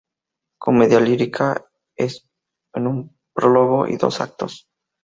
[0.59, 1.63] Comedia lírica
[1.95, 4.67] en un prólogo y dos actos.